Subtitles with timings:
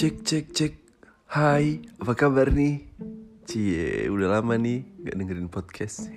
[0.00, 0.74] Cek cek cek.
[1.28, 2.88] Hai apa kabar nih?
[3.44, 6.08] Cie udah lama nih Gak dengerin podcast.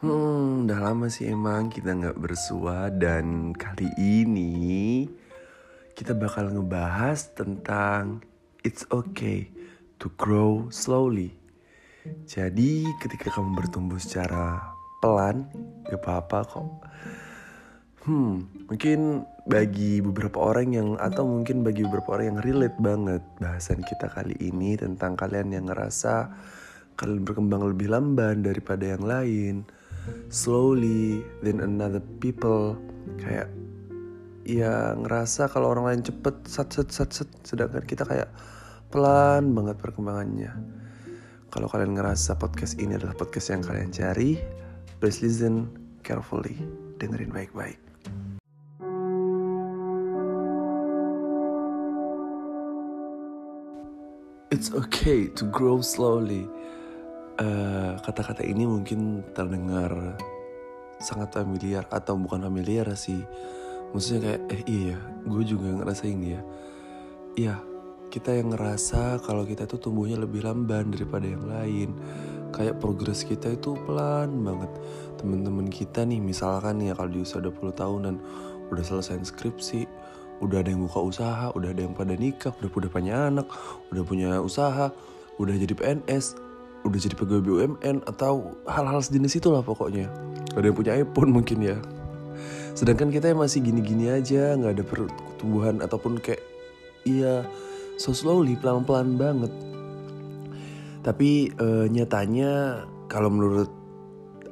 [0.00, 5.04] Hmm udah lama sih emang kita gak bersua Dan kali ini
[5.92, 8.24] Kita bakal ngebahas tentang
[8.64, 9.52] It's okay
[10.00, 11.36] to grow slowly.
[12.24, 14.64] Jadi ketika kamu bertumbuh secara
[15.04, 15.44] pelan
[15.92, 16.68] Gak apa-apa kok
[18.06, 23.82] Hmm, mungkin bagi beberapa orang yang atau mungkin bagi beberapa orang yang relate banget bahasan
[23.82, 26.30] kita kali ini tentang kalian yang ngerasa
[26.94, 29.54] kalian berkembang lebih lamban daripada yang lain,
[30.30, 32.78] slowly then another people
[33.18, 33.50] kayak
[34.46, 38.30] ya ngerasa kalau orang lain cepet sat sat sat sat sedangkan kita kayak
[38.94, 40.54] pelan banget perkembangannya.
[41.50, 44.38] Kalau kalian ngerasa podcast ini adalah podcast yang kalian cari,
[45.02, 45.74] please listen
[46.06, 46.54] carefully,
[47.02, 47.85] dengerin baik-baik.
[54.46, 56.46] It's okay to grow slowly.
[57.34, 59.90] Eh, kata-kata ini mungkin terdengar
[61.02, 63.26] sangat familiar atau bukan familiar sih.
[63.90, 66.46] Maksudnya kayak eh iya, gue juga ngerasain ya.
[67.34, 67.58] Iya,
[68.06, 71.98] kita yang ngerasa kalau kita tuh tumbuhnya lebih lamban daripada yang lain.
[72.54, 74.70] Kayak progres kita itu pelan banget.
[75.18, 78.14] Temen-temen kita nih misalkan ya kalau di usia 20 tahunan
[78.70, 79.90] udah selesai skripsi,
[80.40, 83.46] udah ada yang buka usaha, udah ada yang pada nikah, udah udah punya anak,
[83.88, 84.92] udah punya usaha,
[85.40, 86.36] udah jadi PNS,
[86.84, 90.12] udah jadi pegawai BUMN atau hal-hal sejenis itulah pokoknya.
[90.52, 91.76] Ada yang punya iPhone mungkin ya.
[92.76, 96.44] Sedangkan kita yang masih gini-gini aja, nggak ada pertumbuhan ataupun kayak
[97.08, 97.48] iya
[97.96, 99.52] so slowly pelan-pelan banget.
[101.00, 103.70] Tapi eh, nyatanya kalau menurut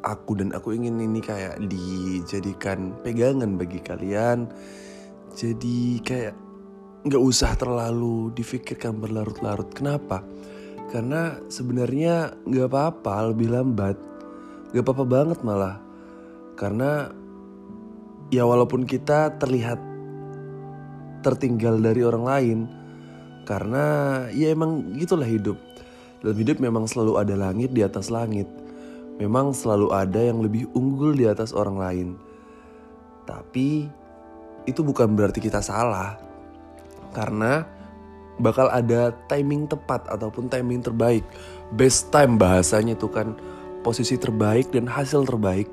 [0.05, 4.53] aku dan aku ingin ini kayak dijadikan pegangan bagi kalian
[5.35, 6.35] jadi kayak
[7.05, 9.69] nggak usah terlalu difikirkan berlarut-larut.
[9.75, 10.23] Kenapa?
[10.95, 13.99] Karena sebenarnya nggak apa-apa lebih lambat,
[14.71, 15.83] nggak apa-apa banget malah.
[16.55, 17.11] Karena
[18.31, 19.83] ya walaupun kita terlihat
[21.27, 22.59] tertinggal dari orang lain,
[23.43, 23.84] karena
[24.31, 25.59] ya emang gitulah hidup.
[26.23, 28.49] Dalam hidup memang selalu ada langit di atas langit.
[29.21, 32.09] Memang selalu ada yang lebih unggul di atas orang lain.
[33.28, 33.87] Tapi
[34.64, 36.16] itu bukan berarti kita salah.
[37.14, 37.64] Karena
[38.41, 41.22] bakal ada timing tepat ataupun timing terbaik.
[41.75, 43.38] Best time bahasanya itu kan
[43.86, 45.70] posisi terbaik dan hasil terbaik.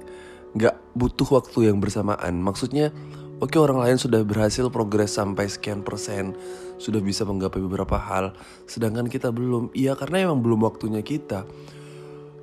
[0.59, 2.44] Gak butuh waktu yang bersamaan.
[2.44, 2.91] Maksudnya
[3.40, 6.35] oke orang lain sudah berhasil progres sampai sekian persen.
[6.78, 8.35] Sudah bisa menggapai beberapa hal.
[8.68, 9.73] Sedangkan kita belum.
[9.73, 11.47] Iya karena emang belum waktunya kita.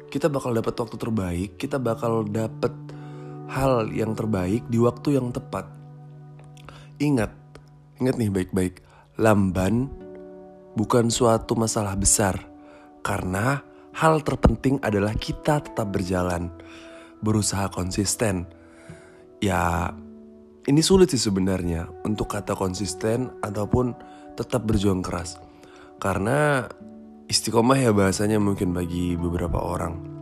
[0.09, 1.51] Kita bakal dapat waktu terbaik.
[1.61, 2.73] Kita bakal dapat
[3.53, 5.78] hal yang terbaik di waktu yang tepat
[6.99, 7.31] Ingat,
[8.03, 8.83] ingat nih baik-baik,
[9.23, 9.87] lamban
[10.75, 12.43] bukan suatu masalah besar.
[13.07, 13.63] Karena
[13.95, 16.51] hal terpenting adalah kita tetap berjalan,
[17.23, 18.51] berusaha konsisten.
[19.39, 19.95] Ya,
[20.67, 23.95] ini sulit sih sebenarnya untuk kata konsisten ataupun
[24.35, 25.39] tetap berjuang keras.
[26.03, 26.67] Karena
[27.31, 30.19] istiqomah ya bahasanya mungkin bagi beberapa orang.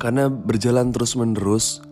[0.00, 1.84] Karena berjalan terus-menerus,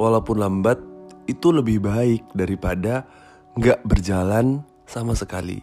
[0.00, 0.80] walaupun lambat,
[1.26, 3.06] itu lebih baik daripada
[3.54, 5.60] nggak berjalan sama sekali.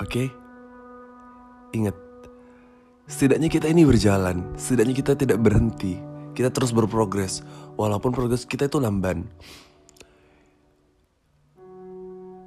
[0.00, 0.08] Oke?
[0.08, 0.28] Okay?
[1.72, 1.96] Ingat,
[3.08, 5.96] setidaknya kita ini berjalan, setidaknya kita tidak berhenti.
[6.32, 7.44] Kita terus berprogres,
[7.76, 9.28] walaupun progres kita itu lamban.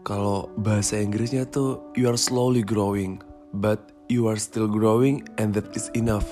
[0.06, 3.18] Kalau bahasa Inggrisnya tuh you are slowly growing,
[3.58, 6.30] but you are still growing and that is enough.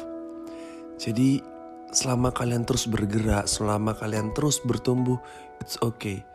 [1.02, 1.42] Jadi
[1.94, 5.22] selama kalian terus bergerak, selama kalian terus bertumbuh,
[5.62, 6.26] it's okay.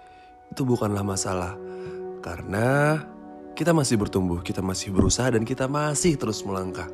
[0.55, 1.59] Itu bukanlah masalah.
[2.23, 3.03] Karena
[3.59, 6.87] kita masih bertumbuh, kita masih berusaha dan kita masih terus melangkah.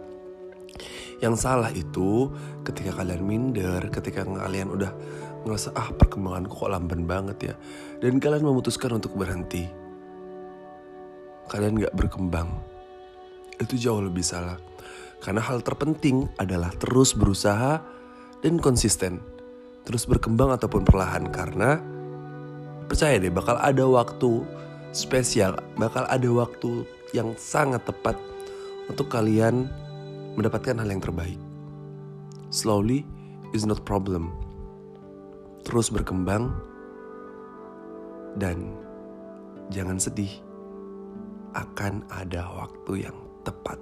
[1.20, 2.32] Yang salah itu
[2.64, 4.90] ketika kalian minder, ketika kalian udah
[5.44, 7.54] ngerasa ah perkembanganku kok lamban banget ya.
[8.00, 9.68] Dan kalian memutuskan untuk berhenti.
[11.52, 12.48] Kalian gak berkembang.
[13.60, 14.56] Itu jauh lebih salah.
[15.20, 17.80] Karena hal terpenting adalah terus berusaha
[18.44, 19.24] dan konsisten.
[19.88, 21.80] Terus berkembang ataupun perlahan karena
[22.84, 24.44] percaya deh bakal ada waktu
[24.92, 26.84] spesial, bakal ada waktu
[27.16, 28.20] yang sangat tepat
[28.92, 29.72] untuk kalian
[30.36, 31.40] mendapatkan hal yang terbaik.
[32.52, 33.02] Slowly
[33.56, 34.30] is not problem.
[35.64, 36.52] Terus berkembang
[38.36, 38.76] dan
[39.72, 40.30] jangan sedih.
[41.54, 43.16] Akan ada waktu yang
[43.46, 43.78] tepat.